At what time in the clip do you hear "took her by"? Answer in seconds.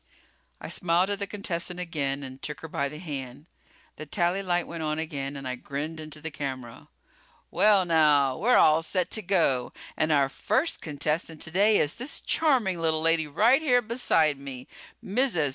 2.41-2.89